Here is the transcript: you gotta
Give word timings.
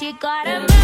you 0.00 0.14
gotta 0.14 0.79